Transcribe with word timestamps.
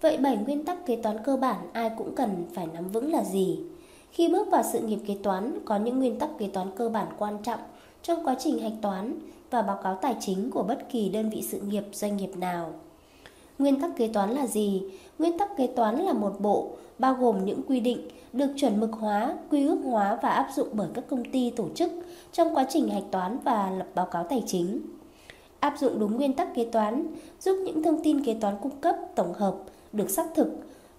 Vậy 0.00 0.16
7 0.16 0.36
nguyên 0.36 0.64
tắc 0.64 0.86
kế 0.86 0.96
toán 0.96 1.16
cơ 1.24 1.36
bản 1.36 1.56
ai 1.72 1.90
cũng 1.98 2.14
cần 2.14 2.44
phải 2.54 2.66
nắm 2.74 2.88
vững 2.88 3.12
là 3.12 3.24
gì? 3.24 3.58
Khi 4.10 4.28
bước 4.28 4.48
vào 4.50 4.62
sự 4.72 4.80
nghiệp 4.80 4.98
kế 5.06 5.16
toán, 5.22 5.58
có 5.64 5.76
những 5.76 5.98
nguyên 5.98 6.18
tắc 6.18 6.30
kế 6.38 6.46
toán 6.46 6.70
cơ 6.76 6.88
bản 6.88 7.06
quan 7.18 7.38
trọng 7.42 7.60
trong 8.02 8.24
quá 8.24 8.36
trình 8.38 8.58
hạch 8.58 8.72
toán 8.82 9.18
và 9.50 9.62
báo 9.62 9.80
cáo 9.82 9.98
tài 10.02 10.16
chính 10.20 10.50
của 10.50 10.62
bất 10.62 10.88
kỳ 10.90 11.08
đơn 11.08 11.30
vị 11.30 11.42
sự 11.42 11.60
nghiệp 11.60 11.84
doanh 11.92 12.16
nghiệp 12.16 12.36
nào. 12.36 12.72
Nguyên 13.58 13.80
tắc 13.80 13.90
kế 13.96 14.08
toán 14.08 14.30
là 14.30 14.46
gì? 14.46 14.82
Nguyên 15.18 15.38
tắc 15.38 15.56
kế 15.56 15.66
toán 15.66 15.98
là 15.98 16.12
một 16.12 16.40
bộ 16.40 16.70
bao 16.98 17.14
gồm 17.14 17.44
những 17.44 17.62
quy 17.68 17.80
định 17.80 18.08
được 18.32 18.52
chuẩn 18.56 18.80
mực 18.80 18.92
hóa, 18.92 19.36
quy 19.50 19.66
ước 19.66 19.78
hóa 19.84 20.18
và 20.22 20.28
áp 20.28 20.48
dụng 20.54 20.68
bởi 20.72 20.88
các 20.94 21.04
công 21.08 21.24
ty 21.24 21.50
tổ 21.50 21.68
chức 21.74 21.90
trong 22.32 22.54
quá 22.54 22.66
trình 22.68 22.88
hạch 22.88 23.10
toán 23.10 23.38
và 23.44 23.70
lập 23.70 23.86
báo 23.94 24.06
cáo 24.06 24.24
tài 24.24 24.42
chính. 24.46 24.80
Áp 25.60 25.74
dụng 25.78 25.98
đúng 25.98 26.16
nguyên 26.16 26.32
tắc 26.32 26.54
kế 26.54 26.64
toán 26.64 27.06
giúp 27.40 27.62
những 27.64 27.82
thông 27.82 28.02
tin 28.02 28.24
kế 28.24 28.34
toán 28.34 28.56
cung 28.62 28.80
cấp 28.80 28.96
tổng 29.14 29.32
hợp 29.32 29.54
được 29.92 30.10
xác 30.10 30.26
thực 30.34 30.48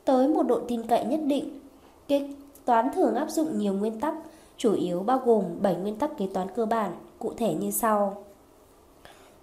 tới 0.05 0.27
một 0.27 0.43
độ 0.43 0.59
tin 0.67 0.87
cậy 0.87 1.05
nhất 1.05 1.19
định. 1.25 1.59
Kế 2.07 2.29
toán 2.65 2.89
thường 2.95 3.15
áp 3.15 3.29
dụng 3.29 3.59
nhiều 3.59 3.73
nguyên 3.73 3.99
tắc, 3.99 4.13
chủ 4.57 4.73
yếu 4.73 4.99
bao 4.99 5.21
gồm 5.25 5.43
7 5.61 5.75
nguyên 5.75 5.95
tắc 5.95 6.17
kế 6.17 6.27
toán 6.33 6.47
cơ 6.55 6.65
bản, 6.65 6.91
cụ 7.19 7.33
thể 7.37 7.53
như 7.53 7.71
sau. 7.71 8.23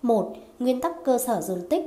1. 0.03 0.33
Nguyên 0.59 0.81
tắc 0.81 1.05
cơ 1.05 1.19
sở 1.19 1.41
dồn 1.41 1.59
tích 1.71 1.85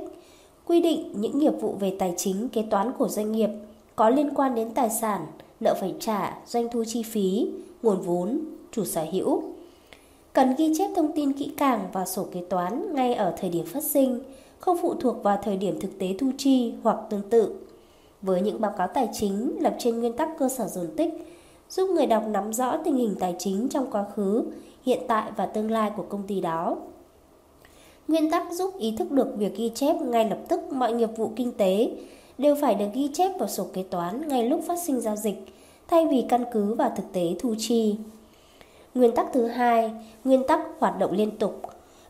quy 0.66 0.80
định 0.80 1.12
những 1.16 1.38
nghiệp 1.38 1.52
vụ 1.60 1.74
về 1.80 1.96
tài 1.98 2.14
chính 2.16 2.48
kế 2.48 2.62
toán 2.70 2.92
của 2.92 3.08
doanh 3.08 3.32
nghiệp 3.32 3.50
có 3.96 4.10
liên 4.10 4.34
quan 4.34 4.54
đến 4.54 4.70
tài 4.70 4.90
sản, 4.90 5.26
nợ 5.60 5.74
phải 5.80 5.94
trả, 6.00 6.38
doanh 6.46 6.68
thu 6.72 6.84
chi 6.86 7.02
phí, 7.02 7.48
nguồn 7.82 8.00
vốn, 8.00 8.40
chủ 8.72 8.84
sở 8.84 9.04
hữu. 9.12 9.42
Cần 10.32 10.54
ghi 10.58 10.72
chép 10.78 10.90
thông 10.96 11.12
tin 11.12 11.32
kỹ 11.32 11.52
càng 11.56 11.88
vào 11.92 12.06
sổ 12.06 12.26
kế 12.32 12.42
toán 12.48 12.94
ngay 12.94 13.14
ở 13.14 13.34
thời 13.40 13.50
điểm 13.50 13.66
phát 13.66 13.82
sinh, 13.82 14.20
không 14.62 14.78
phụ 14.82 14.94
thuộc 14.94 15.22
vào 15.22 15.38
thời 15.42 15.56
điểm 15.56 15.80
thực 15.80 15.98
tế 15.98 16.14
thu 16.18 16.30
chi 16.38 16.74
hoặc 16.82 16.96
tương 17.10 17.30
tự. 17.30 17.54
Với 18.22 18.40
những 18.40 18.60
báo 18.60 18.72
cáo 18.78 18.88
tài 18.88 19.08
chính 19.12 19.56
lập 19.60 19.74
trên 19.78 20.00
nguyên 20.00 20.12
tắc 20.12 20.28
cơ 20.38 20.48
sở 20.48 20.66
dồn 20.66 20.86
tích, 20.96 21.10
giúp 21.70 21.90
người 21.90 22.06
đọc 22.06 22.22
nắm 22.28 22.52
rõ 22.52 22.76
tình 22.84 22.96
hình 22.96 23.14
tài 23.20 23.36
chính 23.38 23.68
trong 23.68 23.90
quá 23.90 24.04
khứ, 24.16 24.44
hiện 24.86 25.00
tại 25.08 25.30
và 25.36 25.46
tương 25.46 25.70
lai 25.70 25.90
của 25.96 26.04
công 26.08 26.22
ty 26.22 26.40
đó. 26.40 26.76
Nguyên 28.08 28.30
tắc 28.30 28.52
giúp 28.52 28.74
ý 28.78 28.94
thức 28.98 29.10
được 29.10 29.28
việc 29.36 29.56
ghi 29.56 29.70
chép 29.74 29.96
ngay 30.02 30.28
lập 30.30 30.38
tức 30.48 30.60
mọi 30.72 30.92
nghiệp 30.92 31.10
vụ 31.16 31.30
kinh 31.36 31.52
tế 31.52 31.90
đều 32.38 32.56
phải 32.60 32.74
được 32.74 32.88
ghi 32.94 33.10
chép 33.12 33.38
vào 33.38 33.48
sổ 33.48 33.66
kế 33.72 33.82
toán 33.82 34.28
ngay 34.28 34.48
lúc 34.48 34.60
phát 34.66 34.78
sinh 34.78 35.00
giao 35.00 35.16
dịch, 35.16 35.44
thay 35.88 36.06
vì 36.06 36.24
căn 36.28 36.44
cứ 36.52 36.74
vào 36.74 36.92
thực 36.96 37.12
tế 37.12 37.34
thu 37.38 37.54
chi. 37.58 37.96
Nguyên 38.94 39.14
tắc 39.14 39.26
thứ 39.32 39.46
hai, 39.46 39.90
nguyên 40.24 40.46
tắc 40.46 40.60
hoạt 40.78 40.98
động 40.98 41.12
liên 41.12 41.30
tục. 41.38 41.62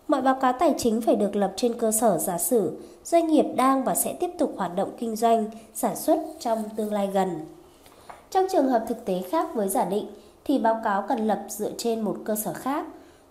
Mọi 0.08 0.22
báo 0.22 0.34
cáo 0.34 0.52
tài 0.52 0.74
chính 0.78 1.00
phải 1.00 1.16
được 1.16 1.36
lập 1.36 1.52
trên 1.56 1.78
cơ 1.78 1.92
sở 1.92 2.18
giả 2.18 2.38
sử 2.38 2.80
doanh 3.04 3.26
nghiệp 3.26 3.46
đang 3.56 3.84
và 3.84 3.94
sẽ 3.94 4.12
tiếp 4.12 4.30
tục 4.38 4.54
hoạt 4.56 4.76
động 4.76 4.90
kinh 4.98 5.16
doanh, 5.16 5.44
sản 5.74 5.96
xuất 5.96 6.18
trong 6.40 6.64
tương 6.76 6.92
lai 6.92 7.10
gần. 7.14 7.46
Trong 8.30 8.46
trường 8.52 8.68
hợp 8.68 8.84
thực 8.88 9.04
tế 9.04 9.22
khác 9.30 9.54
với 9.54 9.68
giả 9.68 9.84
định 9.84 10.06
thì 10.44 10.58
báo 10.58 10.80
cáo 10.84 11.04
cần 11.08 11.26
lập 11.26 11.44
dựa 11.48 11.70
trên 11.78 12.00
một 12.00 12.16
cơ 12.24 12.36
sở 12.36 12.52
khác 12.52 12.86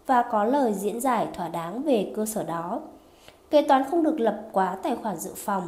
và 0.06 0.24
có 0.32 0.44
lời 0.44 0.74
diễn 0.74 1.02
giải 1.02 1.28
thỏa 1.34 1.48
đáng 1.48 1.84
về 1.84 2.12
cơ 2.16 2.26
sở 2.26 2.44
đó. 2.44 2.80
Kế 3.50 3.62
toán 3.62 3.84
không 3.92 4.04
được 4.04 4.20
lập 4.20 4.42
quá 4.52 4.78
tài 4.84 4.96
khoản 4.96 5.18
dự 5.18 5.32
phòng 5.36 5.68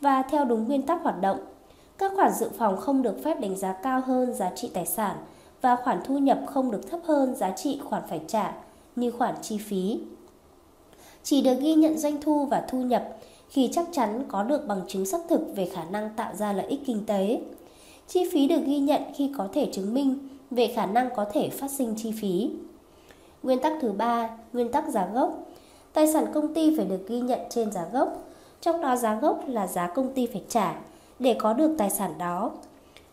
và 0.00 0.22
theo 0.22 0.44
đúng 0.44 0.68
nguyên 0.68 0.82
tắc 0.82 1.02
hoạt 1.02 1.20
động. 1.20 1.38
Các 1.98 2.12
khoản 2.16 2.32
dự 2.32 2.48
phòng 2.58 2.76
không 2.76 3.02
được 3.02 3.24
phép 3.24 3.40
đánh 3.40 3.56
giá 3.56 3.72
cao 3.72 4.00
hơn 4.00 4.34
giá 4.34 4.50
trị 4.56 4.70
tài 4.74 4.86
sản 4.86 5.16
và 5.60 5.76
khoản 5.76 6.00
thu 6.04 6.18
nhập 6.18 6.38
không 6.46 6.70
được 6.70 6.90
thấp 6.90 7.00
hơn 7.04 7.34
giá 7.34 7.50
trị 7.50 7.80
khoản 7.84 8.02
phải 8.08 8.20
trả 8.26 8.52
như 8.96 9.10
khoản 9.10 9.34
chi 9.42 9.58
phí. 9.58 10.00
Chỉ 11.22 11.42
được 11.42 11.54
ghi 11.60 11.74
nhận 11.74 11.98
doanh 11.98 12.22
thu 12.22 12.46
và 12.46 12.64
thu 12.68 12.78
nhập 12.78 13.08
khi 13.48 13.68
chắc 13.72 13.86
chắn 13.92 14.22
có 14.28 14.42
được 14.42 14.66
bằng 14.66 14.80
chứng 14.88 15.06
xác 15.06 15.20
thực 15.28 15.40
về 15.56 15.66
khả 15.66 15.84
năng 15.84 16.10
tạo 16.16 16.34
ra 16.34 16.52
lợi 16.52 16.66
ích 16.66 16.80
kinh 16.86 17.06
tế. 17.06 17.40
Chi 18.08 18.28
phí 18.32 18.48
được 18.48 18.60
ghi 18.66 18.78
nhận 18.78 19.02
khi 19.14 19.30
có 19.36 19.48
thể 19.52 19.68
chứng 19.72 19.94
minh 19.94 20.28
về 20.50 20.66
khả 20.66 20.86
năng 20.86 21.08
có 21.16 21.24
thể 21.32 21.48
phát 21.48 21.70
sinh 21.70 21.94
chi 21.96 22.12
phí. 22.20 22.50
Nguyên 23.42 23.58
tắc 23.58 23.72
thứ 23.80 23.92
ba, 23.92 24.30
nguyên 24.52 24.72
tắc 24.72 24.88
giá 24.88 25.06
gốc. 25.14 25.46
Tài 25.92 26.12
sản 26.12 26.26
công 26.34 26.54
ty 26.54 26.76
phải 26.76 26.86
được 26.86 27.08
ghi 27.08 27.20
nhận 27.20 27.40
trên 27.50 27.72
giá 27.72 27.84
gốc, 27.92 28.30
trong 28.60 28.80
đó 28.80 28.96
giá 28.96 29.14
gốc 29.14 29.44
là 29.46 29.66
giá 29.66 29.86
công 29.86 30.12
ty 30.12 30.26
phải 30.26 30.42
trả 30.48 30.80
để 31.18 31.36
có 31.38 31.52
được 31.52 31.74
tài 31.78 31.90
sản 31.90 32.12
đó. 32.18 32.50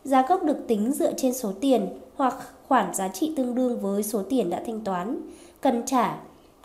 Giá 0.03 0.25
gốc 0.29 0.43
được 0.43 0.67
tính 0.67 0.91
dựa 0.91 1.13
trên 1.13 1.33
số 1.33 1.51
tiền 1.61 1.87
hoặc 2.15 2.35
khoản 2.67 2.93
giá 2.93 3.07
trị 3.07 3.33
tương 3.37 3.55
đương 3.55 3.79
với 3.79 4.03
số 4.03 4.23
tiền 4.29 4.49
đã 4.49 4.63
thanh 4.65 4.81
toán, 4.81 5.21
cần 5.61 5.83
trả 5.85 6.17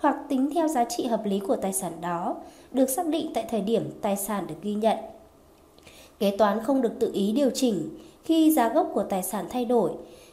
hoặc 0.03 0.17
tính 0.29 0.51
theo 0.55 0.69
giá 0.69 0.85
trị 0.85 1.07
hợp 1.07 1.27
lý 1.27 1.39
của 1.39 1.57
tài 1.57 1.73
sản 1.73 1.93
đó 2.01 2.37
được 2.73 2.91
xác 2.91 3.07
định 3.07 3.31
tại 3.35 3.45
thời 3.51 3.61
điểm 3.61 3.91
tài 4.01 4.17
sản 4.17 4.47
được 4.47 4.55
ghi 4.63 4.75
nhận. 4.75 4.97
Kế 6.19 6.37
toán 6.37 6.61
không 6.65 6.83
được 6.83 6.93
tự 7.01 7.11
ý 7.15 7.33
điều 7.33 7.51
chỉnh 7.51 7.89
khi 8.25 8.51
giá 8.51 8.69
gốc 8.69 8.91
của 8.95 9.03
tài 9.03 9.23
sản 9.23 9.47
thay 9.51 9.65
đổi 9.65 9.91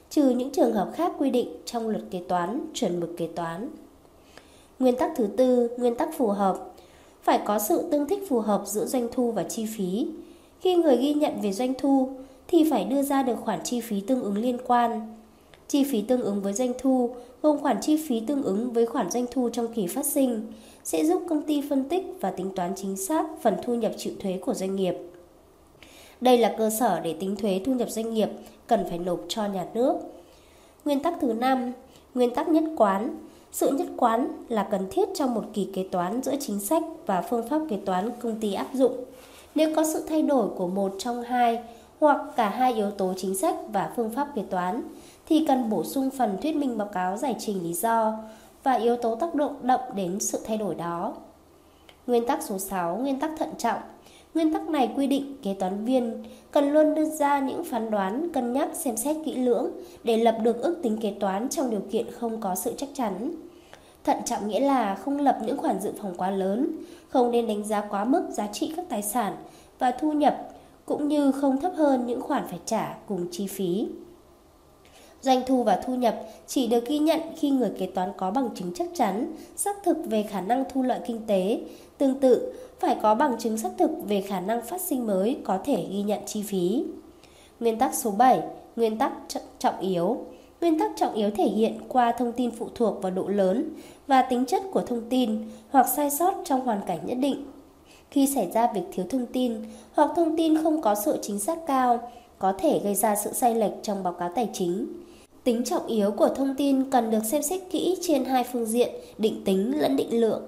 trừ 0.10 0.30
những 0.30 0.50
trường 0.50 0.74
hợp 0.74 0.92
khác 0.94 1.12
quy 1.20 1.30
định 1.30 1.50
trong 1.66 1.88
luật 1.88 2.04
kế 2.12 2.22
toán, 2.28 2.66
chuẩn 2.74 3.00
mực 3.00 3.18
kế 3.18 3.28
toán. 3.28 3.70
Nguyên 4.80 4.96
tắc 4.96 5.12
thứ 5.16 5.28
tư, 5.38 5.70
nguyên 5.78 5.96
tắc 5.96 6.10
phù 6.18 6.28
hợp. 6.28 6.58
Phải 7.22 7.40
có 7.46 7.60
sự 7.60 7.90
tương 7.92 8.08
thích 8.08 8.24
phù 8.30 8.40
hợp 8.40 8.62
giữa 8.66 8.86
doanh 8.86 9.08
thu 9.12 9.32
và 9.32 9.44
chi 9.44 9.66
phí. 9.78 10.08
Khi 10.62 10.76
người 10.76 10.98
ghi 10.98 11.14
nhận 11.14 11.42
về 11.42 11.52
doanh 11.52 11.74
thu 11.78 12.10
thì 12.48 12.70
phải 12.72 12.84
đưa 12.86 13.02
ra 13.02 13.24
được 13.24 13.36
khoản 13.42 13.60
chi 13.64 13.82
phí 13.82 14.02
tương 14.02 14.24
ứng 14.24 14.38
liên 14.38 14.58
quan. 14.68 15.19
Chi 15.70 15.84
phí 15.84 16.02
tương 16.02 16.22
ứng 16.22 16.42
với 16.42 16.54
doanh 16.54 16.74
thu 16.78 17.16
gồm 17.42 17.60
khoản 17.60 17.78
chi 17.82 17.98
phí 18.08 18.20
tương 18.20 18.44
ứng 18.44 18.74
với 18.74 18.86
khoản 18.86 19.12
doanh 19.12 19.26
thu 19.32 19.50
trong 19.50 19.74
kỳ 19.74 19.88
phát 19.88 20.06
sinh 20.06 20.52
sẽ 20.84 21.06
giúp 21.06 21.22
công 21.30 21.42
ty 21.42 21.64
phân 21.70 21.90
tích 21.90 22.06
và 22.22 22.32
tính 22.32 22.52
toán 22.56 22.74
chính 22.76 22.96
xác 22.96 23.26
phần 23.42 23.56
thu 23.64 23.76
nhập 23.76 23.92
chịu 23.98 24.14
thuế 24.20 24.38
của 24.38 24.54
doanh 24.54 24.76
nghiệp. 24.76 24.96
Đây 26.22 26.38
là 26.38 26.56
cơ 26.58 26.70
sở 26.70 27.00
để 27.00 27.16
tính 27.20 27.36
thuế 27.36 27.62
thu 27.66 27.74
nhập 27.74 27.90
doanh 27.90 28.14
nghiệp 28.14 28.30
cần 28.68 28.86
phải 28.90 28.98
nộp 28.98 29.20
cho 29.28 29.46
nhà 29.46 29.66
nước. 29.74 29.96
Nguyên 30.86 31.00
tắc 31.00 31.14
thứ 31.22 31.34
năm, 31.34 31.74
nguyên 32.16 32.34
tắc 32.34 32.50
nhất 32.50 32.64
quán. 32.78 33.18
Sự 33.52 33.70
nhất 33.70 33.88
quán 33.98 34.28
là 34.50 34.68
cần 34.72 34.88
thiết 34.92 35.10
trong 35.16 35.34
một 35.34 35.44
kỳ 35.54 35.68
kế 35.74 35.84
toán 35.92 36.24
giữa 36.24 36.36
chính 36.40 36.60
sách 36.60 36.84
và 37.06 37.22
phương 37.22 37.48
pháp 37.48 37.62
kế 37.70 37.78
toán 37.86 38.12
công 38.20 38.40
ty 38.40 38.54
áp 38.54 38.68
dụng. 38.74 39.04
Nếu 39.56 39.76
có 39.76 39.84
sự 39.94 40.04
thay 40.08 40.22
đổi 40.22 40.50
của 40.58 40.68
một 40.68 40.96
trong 40.98 41.22
hai 41.22 41.64
hoặc 42.00 42.22
cả 42.36 42.50
hai 42.50 42.74
yếu 42.74 42.92
tố 42.92 43.14
chính 43.18 43.36
sách 43.36 43.56
và 43.74 43.92
phương 43.96 44.10
pháp 44.10 44.28
kế 44.36 44.42
toán 44.50 44.82
thì 45.26 45.46
cần 45.48 45.70
bổ 45.70 45.84
sung 45.84 46.10
phần 46.18 46.38
thuyết 46.42 46.56
minh 46.56 46.78
báo 46.78 46.88
cáo 46.88 47.18
giải 47.18 47.36
trình 47.40 47.64
lý 47.64 47.74
do 47.74 48.14
và 48.64 48.74
yếu 48.74 48.98
tố 48.98 49.16
tác 49.16 49.36
động 49.36 49.56
động 49.62 49.82
đến 49.96 50.20
sự 50.20 50.40
thay 50.46 50.58
đổi 50.58 50.76
đó. 50.76 51.14
Nguyên 52.08 52.26
tắc 52.26 52.44
số 52.44 52.58
6, 52.58 52.98
nguyên 52.98 53.20
tắc 53.20 53.32
thận 53.38 53.50
trọng 53.58 53.80
Nguyên 54.34 54.54
tắc 54.54 54.70
này 54.70 54.94
quy 54.96 55.08
định 55.08 55.36
kế 55.44 55.54
toán 55.54 55.86
viên 55.86 56.24
cần 56.52 56.74
luôn 56.74 56.96
đưa 56.96 57.06
ra 57.06 57.40
những 57.40 57.64
phán 57.64 57.92
đoán, 57.92 58.30
cân 58.34 58.54
nhắc, 58.54 58.70
xem 58.74 58.98
xét 58.98 59.18
kỹ 59.26 59.36
lưỡng 59.36 59.72
để 60.04 60.18
lập 60.18 60.38
được 60.44 60.62
ước 60.62 60.80
tính 60.84 60.98
kế 61.02 61.14
toán 61.20 61.50
trong 61.50 61.70
điều 61.70 61.82
kiện 61.92 62.12
không 62.12 62.42
có 62.42 62.56
sự 62.56 62.74
chắc 62.78 62.90
chắn. 62.94 63.32
Thận 64.04 64.18
trọng 64.26 64.48
nghĩa 64.48 64.60
là 64.60 64.96
không 64.96 65.20
lập 65.20 65.38
những 65.46 65.58
khoản 65.58 65.80
dự 65.80 65.94
phòng 66.02 66.14
quá 66.18 66.32
lớn, 66.32 66.72
không 67.10 67.32
nên 67.32 67.48
đánh 67.48 67.64
giá 67.64 67.82
quá 67.82 68.06
mức 68.06 68.28
giá 68.32 68.48
trị 68.48 68.74
các 68.76 68.86
tài 68.90 69.02
sản 69.02 69.36
và 69.80 69.92
thu 69.92 70.12
nhập, 70.12 70.50
cũng 70.90 71.08
như 71.08 71.32
không 71.32 71.62
thấp 71.62 71.72
hơn 71.76 72.06
những 72.06 72.22
khoản 72.22 72.48
phải 72.48 72.60
trả 72.66 72.98
cùng 73.08 73.28
chi 73.32 73.48
phí. 73.48 73.88
Doanh 75.22 75.42
thu 75.48 75.64
và 75.64 75.82
thu 75.86 75.96
nhập 75.96 76.16
chỉ 76.48 76.68
được 76.68 76.86
ghi 76.88 77.00
nhận 77.00 77.20
khi 77.38 77.50
người 77.50 77.72
kế 77.80 77.86
toán 77.86 78.12
có 78.18 78.32
bằng 78.32 78.50
chứng 78.56 78.74
chắc 78.74 78.88
chắn, 78.94 79.36
xác 79.56 79.84
thực 79.84 79.98
về 80.06 80.24
khả 80.24 80.42
năng 80.42 80.64
thu 80.74 80.84
lợi 80.84 81.00
kinh 81.08 81.22
tế. 81.28 81.62
Tương 81.98 82.20
tự, 82.20 82.54
phải 82.80 82.98
có 83.02 83.16
bằng 83.16 83.38
chứng 83.40 83.58
xác 83.58 83.70
thực 83.78 83.92
về 84.08 84.22
khả 84.22 84.40
năng 84.40 84.62
phát 84.62 84.82
sinh 84.82 85.08
mới 85.08 85.38
có 85.44 85.60
thể 85.64 85.86
ghi 85.92 86.02
nhận 86.02 86.20
chi 86.26 86.44
phí. 86.44 86.84
Nguyên 87.60 87.80
tắc 87.80 87.96
số 87.96 88.12
7, 88.12 88.42
nguyên 88.76 88.98
tắc 88.98 89.14
trọng 89.60 89.80
yếu. 89.80 90.18
Nguyên 90.62 90.80
tắc 90.80 90.92
trọng 90.96 91.14
yếu 91.14 91.32
thể 91.32 91.48
hiện 91.48 91.80
qua 91.88 92.12
thông 92.12 92.32
tin 92.32 92.52
phụ 92.52 92.68
thuộc 92.76 93.02
vào 93.02 93.12
độ 93.12 93.28
lớn 93.28 93.70
và 94.08 94.22
tính 94.22 94.46
chất 94.46 94.64
của 94.72 94.82
thông 94.82 95.10
tin 95.10 95.50
hoặc 95.70 95.88
sai 95.96 96.10
sót 96.10 96.34
trong 96.46 96.62
hoàn 96.62 96.82
cảnh 96.88 97.00
nhất 97.06 97.18
định. 97.22 97.46
Khi 98.12 98.28
xảy 98.28 98.52
ra 98.54 98.72
việc 98.74 98.82
thiếu 98.92 99.06
thông 99.10 99.26
tin 99.26 99.54
hoặc 99.94 100.12
thông 100.16 100.38
tin 100.38 100.64
không 100.64 100.82
có 100.82 100.96
sự 100.96 101.18
chính 101.22 101.40
xác 101.40 101.58
cao, 101.68 102.12
có 102.40 102.54
thể 102.60 102.80
gây 102.84 102.96
ra 102.96 103.16
sự 103.16 103.34
sai 103.34 103.56
lệch 103.56 103.72
trong 103.84 104.04
báo 104.04 104.14
cáo 104.14 104.30
tài 104.36 104.50
chính. 104.54 104.88
Tính 105.44 105.64
trọng 105.64 105.88
yếu 105.88 106.12
của 106.12 106.30
thông 106.30 106.56
tin 106.58 106.92
cần 106.92 107.12
được 107.12 107.26
xem 107.26 107.44
xét 107.44 107.62
kỹ 107.72 107.98
trên 108.02 108.26
hai 108.26 108.44
phương 108.44 108.66
diện, 108.66 108.90
định 109.18 109.44
tính 109.46 109.80
lẫn 109.80 109.96
định 109.96 110.20
lượng. 110.20 110.42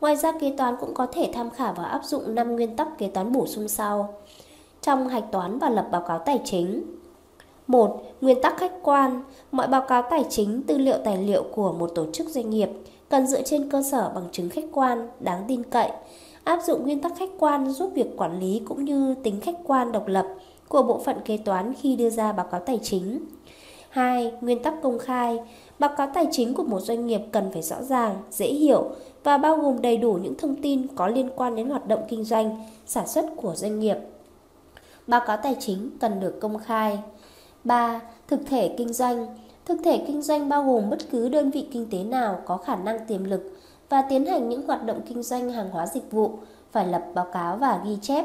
Ngoài 0.00 0.16
ra 0.16 0.32
kế 0.40 0.54
toán 0.56 0.76
cũng 0.80 0.94
có 0.94 1.06
thể 1.06 1.30
tham 1.34 1.50
khảo 1.50 1.74
và 1.76 1.84
áp 1.84 2.04
dụng 2.04 2.34
5 2.34 2.56
nguyên 2.56 2.76
tắc 2.76 2.98
kế 2.98 3.08
toán 3.08 3.32
bổ 3.32 3.46
sung 3.46 3.68
sau. 3.68 4.14
Trong 4.82 5.08
hạch 5.08 5.24
toán 5.32 5.58
và 5.58 5.70
lập 5.70 5.88
báo 5.92 6.04
cáo 6.08 6.18
tài 6.18 6.40
chính. 6.44 6.82
1. 7.66 8.02
Nguyên 8.20 8.42
tắc 8.42 8.56
khách 8.58 8.72
quan. 8.82 9.22
Mọi 9.52 9.66
báo 9.66 9.82
cáo 9.88 10.02
tài 10.02 10.24
chính, 10.30 10.62
tư 10.62 10.78
liệu 10.78 10.96
tài 11.04 11.18
liệu 11.18 11.44
của 11.54 11.72
một 11.72 11.90
tổ 11.94 12.06
chức 12.12 12.28
doanh 12.28 12.50
nghiệp 12.50 12.68
cần 13.08 13.26
dựa 13.26 13.42
trên 13.42 13.70
cơ 13.70 13.82
sở 13.82 14.10
bằng 14.14 14.24
chứng 14.32 14.48
khách 14.48 14.64
quan, 14.72 15.08
đáng 15.20 15.44
tin 15.48 15.62
cậy. 15.62 15.90
Áp 16.44 16.60
dụng 16.66 16.82
nguyên 16.82 17.00
tắc 17.00 17.12
khách 17.18 17.30
quan 17.38 17.70
giúp 17.70 17.90
việc 17.94 18.16
quản 18.16 18.40
lý 18.40 18.62
cũng 18.64 18.84
như 18.84 19.14
tính 19.22 19.40
khách 19.40 19.56
quan 19.64 19.92
độc 19.92 20.08
lập 20.08 20.26
của 20.68 20.82
bộ 20.82 20.98
phận 20.98 21.16
kế 21.24 21.36
toán 21.36 21.74
khi 21.80 21.96
đưa 21.96 22.10
ra 22.10 22.32
báo 22.32 22.46
cáo 22.50 22.60
tài 22.60 22.78
chính. 22.82 23.20
2. 23.90 24.32
Nguyên 24.40 24.62
tắc 24.62 24.74
công 24.82 24.98
khai. 24.98 25.38
Báo 25.78 25.90
cáo 25.96 26.10
tài 26.14 26.26
chính 26.30 26.54
của 26.54 26.62
một 26.62 26.80
doanh 26.80 27.06
nghiệp 27.06 27.20
cần 27.32 27.52
phải 27.52 27.62
rõ 27.62 27.82
ràng, 27.82 28.16
dễ 28.30 28.46
hiểu 28.46 28.90
và 29.24 29.38
bao 29.38 29.56
gồm 29.56 29.82
đầy 29.82 29.96
đủ 29.96 30.12
những 30.12 30.34
thông 30.38 30.62
tin 30.62 30.86
có 30.96 31.08
liên 31.08 31.30
quan 31.36 31.56
đến 31.56 31.68
hoạt 31.68 31.88
động 31.88 32.00
kinh 32.08 32.24
doanh, 32.24 32.64
sản 32.86 33.08
xuất 33.08 33.24
của 33.36 33.54
doanh 33.54 33.78
nghiệp. 33.80 33.96
Báo 35.06 35.20
cáo 35.26 35.36
tài 35.36 35.56
chính 35.60 35.90
cần 36.00 36.20
được 36.20 36.40
công 36.40 36.58
khai. 36.58 36.98
3. 37.64 38.00
Thực 38.28 38.40
thể 38.46 38.74
kinh 38.78 38.92
doanh. 38.92 39.26
Thực 39.64 39.78
thể 39.84 40.04
kinh 40.06 40.22
doanh 40.22 40.48
bao 40.48 40.64
gồm 40.64 40.90
bất 40.90 40.98
cứ 41.10 41.28
đơn 41.28 41.50
vị 41.50 41.66
kinh 41.72 41.90
tế 41.90 41.98
nào 42.04 42.40
có 42.46 42.56
khả 42.56 42.76
năng 42.76 43.06
tiềm 43.06 43.24
lực 43.24 43.52
và 43.94 44.02
tiến 44.02 44.26
hành 44.26 44.48
những 44.48 44.66
hoạt 44.66 44.86
động 44.86 45.00
kinh 45.08 45.22
doanh 45.22 45.50
hàng 45.50 45.70
hóa 45.70 45.86
dịch 45.86 46.10
vụ 46.10 46.30
phải 46.72 46.86
lập 46.86 47.02
báo 47.14 47.26
cáo 47.32 47.56
và 47.56 47.80
ghi 47.84 47.98
chép. 48.02 48.24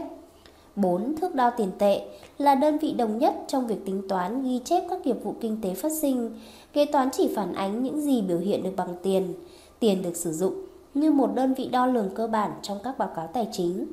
4. 0.75 1.15
Thước 1.15 1.35
đo 1.35 1.49
tiền 1.49 1.71
tệ 1.77 2.01
là 2.37 2.55
đơn 2.55 2.77
vị 2.77 2.93
đồng 2.93 3.17
nhất 3.17 3.33
trong 3.47 3.67
việc 3.67 3.85
tính 3.85 4.01
toán 4.09 4.43
ghi 4.43 4.61
chép 4.65 4.83
các 4.89 5.05
nghiệp 5.05 5.23
vụ 5.23 5.35
kinh 5.41 5.61
tế 5.61 5.73
phát 5.73 5.91
sinh. 5.91 6.39
Kế 6.73 6.85
toán 6.85 7.09
chỉ 7.11 7.33
phản 7.35 7.53
ánh 7.53 7.83
những 7.83 8.01
gì 8.01 8.21
biểu 8.21 8.37
hiện 8.39 8.63
được 8.63 8.69
bằng 8.77 8.95
tiền, 9.03 9.33
tiền 9.79 10.01
được 10.01 10.15
sử 10.15 10.33
dụng 10.33 10.53
như 10.93 11.11
một 11.11 11.35
đơn 11.35 11.53
vị 11.53 11.69
đo 11.71 11.85
lường 11.85 12.09
cơ 12.15 12.27
bản 12.27 12.51
trong 12.61 12.77
các 12.83 12.97
báo 12.97 13.09
cáo 13.15 13.27
tài 13.27 13.47
chính. 13.51 13.87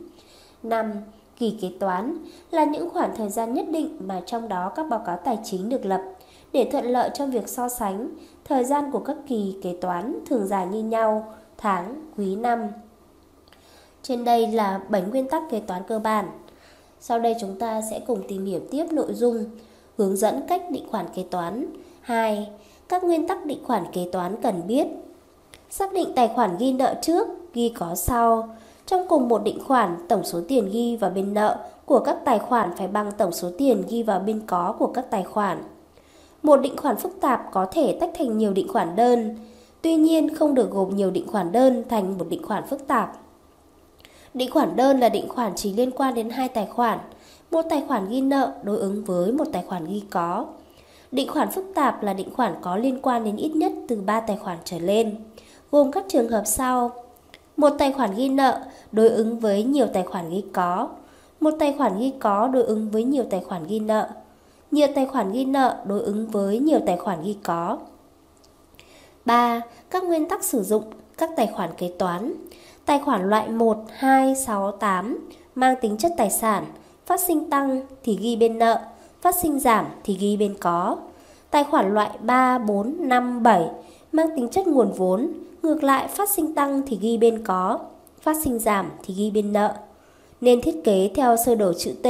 5. 0.62 0.92
Kỳ 1.38 1.58
kế 1.60 1.70
toán 1.80 2.18
là 2.50 2.64
những 2.64 2.90
khoảng 2.90 3.16
thời 3.16 3.28
gian 3.28 3.54
nhất 3.54 3.66
định 3.70 3.96
mà 4.00 4.22
trong 4.26 4.48
đó 4.48 4.72
các 4.76 4.86
báo 4.90 5.02
cáo 5.06 5.16
tài 5.24 5.38
chính 5.44 5.68
được 5.68 5.86
lập 5.86 6.02
để 6.52 6.68
thuận 6.72 6.84
lợi 6.84 7.10
cho 7.14 7.26
việc 7.26 7.48
so 7.48 7.68
sánh. 7.68 8.10
Thời 8.44 8.64
gian 8.64 8.90
của 8.92 9.00
các 9.00 9.16
kỳ 9.26 9.56
kế 9.62 9.76
toán 9.80 10.18
thường 10.26 10.46
dài 10.46 10.66
như 10.66 10.82
nhau, 10.82 11.32
tháng, 11.58 12.10
quý 12.16 12.36
năm. 12.36 12.68
Trên 14.02 14.24
đây 14.24 14.46
là 14.46 14.80
7 14.88 15.02
nguyên 15.02 15.28
tắc 15.28 15.42
kế 15.50 15.60
toán 15.60 15.82
cơ 15.88 15.98
bản. 15.98 16.28
Sau 17.00 17.18
đây 17.18 17.36
chúng 17.40 17.58
ta 17.58 17.80
sẽ 17.90 18.00
cùng 18.06 18.22
tìm 18.28 18.44
hiểu 18.44 18.60
tiếp 18.70 18.86
nội 18.90 19.14
dung 19.14 19.44
hướng 19.98 20.16
dẫn 20.16 20.42
cách 20.48 20.62
định 20.70 20.84
khoản 20.90 21.06
kế 21.14 21.22
toán. 21.30 21.66
2. 22.00 22.48
Các 22.88 23.04
nguyên 23.04 23.28
tắc 23.28 23.46
định 23.46 23.64
khoản 23.64 23.84
kế 23.92 24.08
toán 24.12 24.42
cần 24.42 24.62
biết. 24.66 24.86
Xác 25.70 25.92
định 25.92 26.12
tài 26.16 26.28
khoản 26.28 26.56
ghi 26.58 26.72
nợ 26.72 26.94
trước, 27.02 27.28
ghi 27.54 27.68
có 27.68 27.94
sau. 27.94 28.56
Trong 28.86 29.08
cùng 29.08 29.28
một 29.28 29.42
định 29.44 29.58
khoản, 29.64 29.96
tổng 30.08 30.24
số 30.24 30.40
tiền 30.48 30.70
ghi 30.72 30.96
vào 30.96 31.10
bên 31.10 31.34
nợ 31.34 31.58
của 31.84 32.00
các 32.00 32.16
tài 32.24 32.38
khoản 32.38 32.70
phải 32.76 32.88
bằng 32.88 33.12
tổng 33.12 33.32
số 33.32 33.50
tiền 33.58 33.82
ghi 33.88 34.02
vào 34.02 34.20
bên 34.20 34.40
có 34.46 34.74
của 34.78 34.86
các 34.86 35.10
tài 35.10 35.22
khoản. 35.22 35.62
Một 36.42 36.56
định 36.56 36.76
khoản 36.76 36.96
phức 36.96 37.20
tạp 37.20 37.48
có 37.52 37.66
thể 37.70 37.98
tách 38.00 38.10
thành 38.18 38.38
nhiều 38.38 38.52
định 38.52 38.68
khoản 38.68 38.96
đơn, 38.96 39.36
tuy 39.86 39.96
nhiên 39.96 40.34
không 40.34 40.54
được 40.54 40.70
gồm 40.70 40.96
nhiều 40.96 41.10
định 41.10 41.26
khoản 41.26 41.52
đơn 41.52 41.82
thành 41.88 42.18
một 42.18 42.26
định 42.28 42.42
khoản 42.42 42.66
phức 42.66 42.86
tạp. 42.86 43.12
Định 44.34 44.50
khoản 44.50 44.76
đơn 44.76 45.00
là 45.00 45.08
định 45.08 45.28
khoản 45.28 45.52
chỉ 45.56 45.72
liên 45.72 45.90
quan 45.90 46.14
đến 46.14 46.30
hai 46.30 46.48
tài 46.48 46.66
khoản, 46.66 46.98
một 47.50 47.62
tài 47.70 47.84
khoản 47.88 48.08
ghi 48.08 48.20
nợ 48.20 48.52
đối 48.62 48.78
ứng 48.78 49.04
với 49.04 49.32
một 49.32 49.44
tài 49.52 49.62
khoản 49.62 49.86
ghi 49.86 50.02
có. 50.10 50.46
Định 51.12 51.28
khoản 51.28 51.50
phức 51.50 51.64
tạp 51.74 52.02
là 52.02 52.12
định 52.12 52.34
khoản 52.34 52.54
có 52.62 52.76
liên 52.76 52.98
quan 53.02 53.24
đến 53.24 53.36
ít 53.36 53.48
nhất 53.48 53.72
từ 53.88 54.00
3 54.00 54.20
tài 54.20 54.36
khoản 54.36 54.58
trở 54.64 54.78
lên, 54.78 55.16
gồm 55.70 55.90
các 55.90 56.04
trường 56.08 56.28
hợp 56.28 56.42
sau. 56.46 56.90
Một 57.56 57.70
tài 57.78 57.92
khoản 57.92 58.14
ghi 58.16 58.28
nợ 58.28 58.60
đối 58.92 59.08
ứng 59.08 59.38
với 59.38 59.64
nhiều 59.64 59.86
tài 59.92 60.02
khoản 60.02 60.30
ghi 60.30 60.44
có. 60.52 60.88
Một 61.40 61.54
tài 61.58 61.74
khoản 61.78 61.98
ghi 61.98 62.12
có 62.20 62.48
đối 62.48 62.62
ứng 62.62 62.90
với 62.90 63.04
nhiều 63.04 63.24
tài 63.30 63.40
khoản 63.40 63.66
ghi 63.66 63.80
nợ. 63.80 64.08
Nhiều 64.70 64.88
tài 64.94 65.06
khoản 65.06 65.32
ghi 65.32 65.44
nợ 65.44 65.76
đối 65.86 66.00
ứng 66.00 66.26
với 66.26 66.58
nhiều 66.58 66.78
tài 66.86 66.96
khoản 66.96 67.22
ghi 67.24 67.36
có. 67.42 67.78
3. 69.26 69.60
Các 69.90 70.04
nguyên 70.04 70.28
tắc 70.28 70.44
sử 70.44 70.62
dụng 70.62 70.84
các 71.18 71.30
tài 71.36 71.46
khoản 71.46 71.70
kế 71.78 71.92
toán. 71.98 72.32
Tài 72.84 72.98
khoản 72.98 73.30
loại 73.30 73.48
1, 73.48 73.78
2, 73.96 74.36
6, 74.36 74.72
8 74.72 75.28
mang 75.54 75.74
tính 75.80 75.96
chất 75.96 76.12
tài 76.16 76.30
sản, 76.30 76.64
phát 77.06 77.20
sinh 77.20 77.50
tăng 77.50 77.80
thì 78.02 78.18
ghi 78.20 78.36
bên 78.36 78.58
nợ, 78.58 78.80
phát 79.20 79.34
sinh 79.34 79.60
giảm 79.60 79.86
thì 80.04 80.16
ghi 80.20 80.36
bên 80.36 80.54
có. 80.60 80.96
Tài 81.50 81.64
khoản 81.64 81.94
loại 81.94 82.10
3, 82.20 82.58
4, 82.58 82.96
5, 83.00 83.42
7 83.42 83.70
mang 84.12 84.36
tính 84.36 84.48
chất 84.48 84.66
nguồn 84.66 84.92
vốn, 84.92 85.32
ngược 85.62 85.84
lại 85.84 86.08
phát 86.08 86.28
sinh 86.28 86.54
tăng 86.54 86.82
thì 86.86 86.98
ghi 87.00 87.18
bên 87.18 87.44
có, 87.44 87.78
phát 88.20 88.36
sinh 88.44 88.58
giảm 88.58 88.90
thì 89.04 89.14
ghi 89.14 89.30
bên 89.30 89.52
nợ. 89.52 89.74
Nên 90.40 90.60
thiết 90.60 90.84
kế 90.84 91.10
theo 91.14 91.36
sơ 91.46 91.54
đồ 91.54 91.72
chữ 91.72 91.92
T 92.02 92.06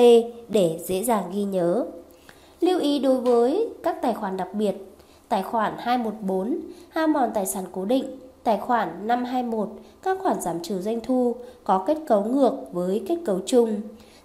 để 0.48 0.80
dễ 0.86 1.04
dàng 1.04 1.24
ghi 1.34 1.44
nhớ. 1.44 1.86
Lưu 2.60 2.80
ý 2.80 2.98
đối 2.98 3.20
với 3.20 3.68
các 3.82 3.96
tài 4.02 4.14
khoản 4.14 4.36
đặc 4.36 4.48
biệt, 4.54 4.74
tài 5.28 5.42
khoản 5.42 5.74
214, 5.78 6.60
hao 6.88 7.06
mòn 7.06 7.30
tài 7.34 7.46
sản 7.46 7.64
cố 7.72 7.84
định, 7.84 8.18
tài 8.44 8.58
khoản 8.58 9.06
521, 9.06 9.68
các 10.02 10.18
khoản 10.22 10.40
giảm 10.40 10.60
trừ 10.62 10.80
doanh 10.80 11.00
thu 11.00 11.36
có 11.64 11.84
kết 11.86 11.98
cấu 12.06 12.24
ngược 12.24 12.56
với 12.72 13.04
kết 13.08 13.18
cấu 13.26 13.40
chung. 13.46 13.80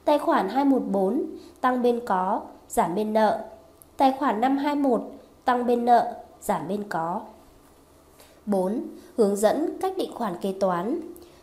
Tài 0.05 0.19
khoản 0.19 0.49
214, 0.49 1.25
tăng 1.61 1.81
bên 1.81 1.99
có, 2.05 2.41
giảm 2.67 2.95
bên 2.95 3.13
nợ. 3.13 3.39
Tài 3.97 4.15
khoản 4.19 4.41
521, 4.41 5.01
tăng 5.45 5.65
bên 5.65 5.85
nợ, 5.85 6.13
giảm 6.41 6.67
bên 6.67 6.83
có. 6.89 7.21
4. 8.45 8.83
Hướng 9.17 9.35
dẫn 9.35 9.77
cách 9.81 9.93
định 9.97 10.11
khoản 10.15 10.33
kế 10.41 10.53
toán. 10.59 10.99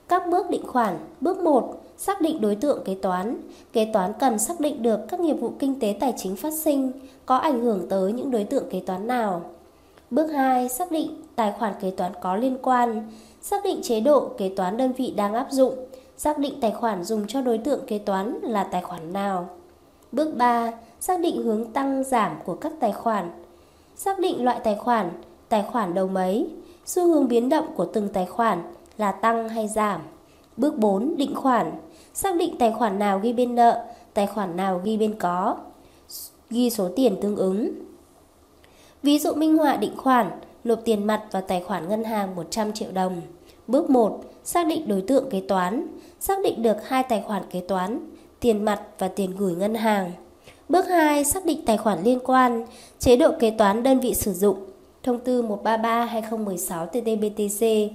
Các 0.08 0.22
bước 0.31 0.50
định 0.50 0.66
khoản. 0.66 0.99
Bước 1.20 1.38
1. 1.38 1.77
Xác 1.99 2.21
định 2.21 2.41
đối 2.41 2.55
tượng 2.55 2.85
kế 2.85 2.95
toán. 2.95 3.37
Kế 3.73 3.91
toán 3.93 4.12
cần 4.21 4.39
xác 4.39 4.61
định 4.61 4.83
được 4.83 5.00
các 5.09 5.21
nghiệp 5.21 5.35
vụ 5.35 5.53
kinh 5.59 5.81
tế 5.81 5.97
tài 6.00 6.15
chính 6.17 6.37
phát 6.37 6.53
sinh 6.53 6.93
có 7.27 7.37
ảnh 7.37 7.61
hưởng 7.61 7.89
tới 7.89 8.12
những 8.12 8.31
đối 8.31 8.45
tượng 8.45 8.65
kế 8.71 8.81
toán 8.81 9.06
nào. 9.06 9.43
Bước 10.11 10.27
2. 10.27 10.69
Xác 10.69 10.91
định 10.93 11.23
tài 11.37 11.53
khoản 11.53 11.75
kế 11.81 11.91
toán 11.91 12.12
có 12.21 12.37
liên 12.37 12.59
quan. 12.62 13.11
Xác 13.43 13.65
định 13.65 13.83
chế 13.83 14.00
độ 14.00 14.29
kế 14.39 14.49
toán 14.56 14.77
đơn 14.77 14.93
vị 14.93 15.15
đang 15.17 15.35
áp 15.35 15.47
dụng. 15.50 15.75
Xác 16.17 16.39
định 16.39 16.61
tài 16.61 16.71
khoản 16.71 17.05
dùng 17.05 17.27
cho 17.27 17.41
đối 17.41 17.59
tượng 17.59 17.87
kế 17.87 17.99
toán 17.99 18.39
là 18.43 18.65
tài 18.65 18.83
khoản 18.83 19.12
nào. 19.12 19.49
Bước 20.12 20.37
3. 20.37 20.71
Xác 21.00 21.21
định 21.21 21.43
hướng 21.43 21.73
tăng 21.73 22.05
giảm 22.05 22.37
của 22.45 22.55
các 22.55 22.73
tài 22.81 22.93
khoản. 22.93 23.31
Xác 23.97 24.19
định 24.19 24.45
loại 24.45 24.61
tài 24.65 24.77
khoản, 24.77 25.11
tài 25.49 25.62
khoản 25.62 25.95
đầu 25.95 26.09
mấy, 26.09 26.50
xu 26.87 27.06
hướng 27.06 27.29
biến 27.29 27.49
động 27.49 27.67
của 27.77 27.85
từng 27.85 28.09
tài 28.09 28.27
khoản 28.27 28.62
là 28.99 29.12
tăng 29.12 29.49
hay 29.49 29.69
giảm. 29.69 30.00
Bước 30.58 30.78
4. 30.78 31.16
Định 31.16 31.34
khoản. 31.34 31.72
Xác 32.14 32.37
định 32.37 32.56
tài 32.58 32.72
khoản 32.72 32.99
nào 32.99 33.19
ghi 33.19 33.32
bên 33.32 33.55
nợ, 33.55 33.84
tài 34.14 34.26
khoản 34.26 34.56
nào 34.56 34.81
ghi 34.84 34.96
bên 34.96 35.14
có. 35.19 35.56
Ghi 36.50 36.70
số 36.70 36.88
tiền 36.96 37.16
tương 37.22 37.37
ứng. 37.37 37.70
Ví 39.02 39.19
dụ 39.19 39.34
minh 39.34 39.58
họa 39.58 39.76
định 39.76 39.96
khoản, 39.96 40.31
nộp 40.64 40.78
tiền 40.84 41.06
mặt 41.06 41.25
vào 41.32 41.43
tài 41.43 41.60
khoản 41.60 41.88
ngân 41.88 42.05
hàng 42.05 42.37
100 42.37 42.72
triệu 42.72 42.88
đồng. 42.93 43.20
Bước 43.66 43.90
1. 43.90 44.20
Xác 44.44 44.66
định 44.66 44.88
đối 44.88 45.00
tượng 45.00 45.31
kế 45.31 45.40
toán. 45.40 45.87
Xác 46.20 46.38
định 46.44 46.62
được 46.62 46.88
hai 46.88 47.02
tài 47.02 47.22
khoản 47.26 47.43
kế 47.50 47.61
toán, 47.61 48.11
tiền 48.40 48.64
mặt 48.64 48.82
và 48.99 49.08
tiền 49.08 49.37
gửi 49.38 49.54
ngân 49.54 49.75
hàng. 49.75 50.12
Bước 50.69 50.88
2. 50.88 51.25
Xác 51.25 51.44
định 51.44 51.64
tài 51.66 51.76
khoản 51.76 52.02
liên 52.02 52.19
quan, 52.25 52.66
chế 52.99 53.16
độ 53.16 53.31
kế 53.40 53.50
toán 53.50 53.82
đơn 53.82 54.00
vị 54.00 54.14
sử 54.14 54.32
dụng, 54.32 54.58
thông 55.02 55.19
tư 55.19 55.43
133-2016 55.43 56.87
TT-BTC, 56.93 57.88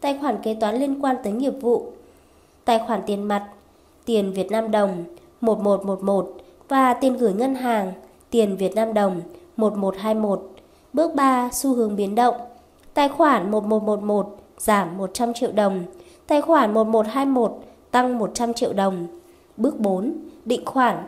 tài 0.00 0.18
khoản 0.20 0.42
kế 0.42 0.54
toán 0.54 0.76
liên 0.76 1.04
quan 1.04 1.16
tới 1.24 1.32
nghiệp 1.32 1.54
vụ, 1.60 1.92
tài 2.64 2.78
khoản 2.86 3.02
tiền 3.06 3.22
mặt, 3.22 3.48
tiền 4.04 4.32
Việt 4.32 4.50
Nam 4.50 4.70
đồng 4.70 5.04
1111 5.40 6.32
và 6.68 6.94
tiền 6.94 7.16
gửi 7.16 7.32
ngân 7.32 7.54
hàng, 7.54 7.92
tiền 8.30 8.56
Việt 8.56 8.74
Nam 8.74 8.94
đồng 8.94 9.20
1121. 9.56 10.50
Bước 10.92 11.14
3. 11.14 11.50
Xu 11.52 11.74
hướng 11.74 11.96
biến 11.96 12.14
động. 12.14 12.34
Tài 12.94 13.08
khoản 13.08 13.50
1111 13.50 14.36
giảm 14.58 14.98
100 14.98 15.34
triệu 15.34 15.52
đồng, 15.52 15.84
tài 16.26 16.40
khoản 16.40 16.74
1121 16.74 17.64
tăng 17.90 18.18
100 18.18 18.54
triệu 18.54 18.72
đồng. 18.72 19.06
Bước 19.56 19.80
4. 19.80 20.12
Định 20.44 20.64
khoản. 20.64 21.06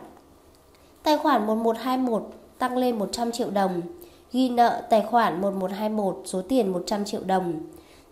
Tài 1.03 1.17
khoản 1.17 1.47
1121 1.47 2.29
tăng 2.57 2.77
lên 2.77 2.99
100 2.99 3.31
triệu 3.31 3.49
đồng. 3.49 3.81
Ghi 4.31 4.49
nợ 4.49 4.81
tài 4.89 5.01
khoản 5.01 5.41
1121 5.41 6.21
số 6.25 6.41
tiền 6.41 6.71
100 6.71 7.05
triệu 7.05 7.21
đồng. 7.25 7.53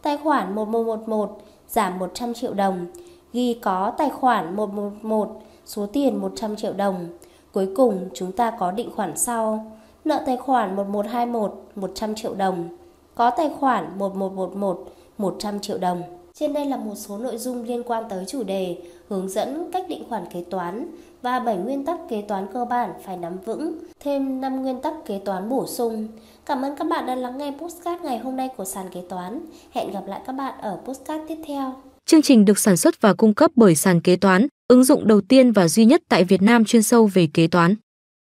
Tài 0.05 0.17
khoản 0.17 0.55
1111 0.55 1.38
giảm 1.67 2.00
100 2.00 2.33
triệu 2.33 2.53
đồng. 2.53 2.85
Ghi 3.33 3.59
có 3.62 3.93
tài 3.97 4.09
khoản 4.09 4.55
111 4.55 5.41
số 5.65 5.85
tiền 5.85 6.21
100 6.21 6.55
triệu 6.55 6.74
đồng. 6.74 7.07
Cuối 7.53 7.69
cùng, 7.75 8.09
chúng 8.13 8.31
ta 8.31 8.51
có 8.59 8.71
định 8.71 8.89
khoản 8.95 9.17
sau. 9.17 9.71
Nợ 10.03 10.24
tài 10.25 10.38
khoản 10.38 10.75
1121 10.75 11.53
100 11.75 12.15
triệu 12.15 12.33
đồng. 12.35 12.69
Có 13.15 13.29
tài 13.29 13.50
khoản 13.59 14.00
1111 14.00 14.85
100 15.17 15.59
triệu 15.59 15.77
đồng. 15.77 16.03
Trên 16.39 16.54
đây 16.54 16.65
là 16.65 16.77
một 16.77 16.96
số 16.96 17.18
nội 17.18 17.38
dung 17.38 17.63
liên 17.63 17.84
quan 17.84 18.04
tới 18.10 18.25
chủ 18.27 18.44
đề 18.44 18.77
hướng 19.10 19.30
dẫn 19.30 19.70
cách 19.74 19.86
định 19.89 20.04
khoản 20.10 20.24
kế 20.34 20.44
toán 20.50 20.88
và 21.22 21.39
7 21.39 21.58
nguyên 21.58 21.86
tắc 21.86 21.98
kế 22.10 22.22
toán 22.22 22.48
cơ 22.54 22.65
bản 22.65 22.94
phải 23.06 23.18
nắm 23.18 23.38
vững, 23.46 23.80
thêm 24.00 24.42
5 24.42 24.62
nguyên 24.62 24.82
tắc 24.82 24.94
kế 25.06 25.20
toán 25.25 25.50
bổ 25.50 25.68
sung. 25.68 26.08
Cảm 26.46 26.62
ơn 26.62 26.75
các 26.75 26.88
bạn 26.88 27.06
đã 27.06 27.15
lắng 27.15 27.38
nghe 27.38 27.54
postcard 27.60 28.04
ngày 28.04 28.18
hôm 28.18 28.36
nay 28.36 28.50
của 28.58 28.65
sàn 28.65 28.86
kế 28.94 29.01
toán. 29.10 29.39
Hẹn 29.72 29.92
gặp 29.92 30.04
lại 30.08 30.22
các 30.27 30.34
bạn 30.34 30.54
ở 30.62 30.80
postcard 30.86 31.24
tiếp 31.27 31.38
theo. 31.48 31.74
Chương 32.06 32.22
trình 32.22 32.46
được 32.46 32.60
sản 32.60 32.77
xuất 32.77 33.01
và 33.01 33.13
cung 33.13 33.34
cấp 33.34 33.51
bởi 33.56 33.75
sàn 33.75 34.01
kế 34.01 34.15
toán, 34.15 34.48
ứng 34.68 34.84
dụng 34.84 35.08
đầu 35.08 35.22
tiên 35.22 35.51
và 35.51 35.68
duy 35.68 35.86
nhất 35.86 36.01
tại 36.10 36.24
Việt 36.24 36.42
Nam 36.42 36.65
chuyên 36.65 36.84
sâu 36.84 37.10
về 37.13 37.27
kế 37.34 37.48
toán. 37.48 37.75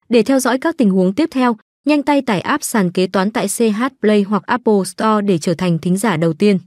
Để 0.10 0.24
theo 0.24 0.40
dõi 0.40 0.58
các 0.58 0.78
tình 0.78 0.90
huống 0.90 1.14
tiếp 1.14 1.30
theo, 1.32 1.56
nhanh 1.86 2.04
tay 2.04 2.22
tải 2.22 2.42
app 2.42 2.64
sàn 2.64 2.92
kế 2.92 3.08
toán 3.08 3.32
tại 3.32 3.48
CH 3.48 3.84
Play 4.02 4.22
hoặc 4.22 4.44
Apple 4.46 4.84
Store 4.86 5.22
để 5.22 5.38
trở 5.38 5.54
thành 5.54 5.80
thính 5.80 5.98
giả 5.98 6.18
đầu 6.18 6.34
tiên. 6.34 6.60